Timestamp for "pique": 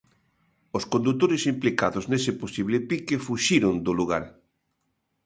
2.89-3.23